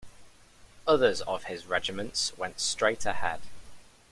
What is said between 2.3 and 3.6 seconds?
went straight ahead.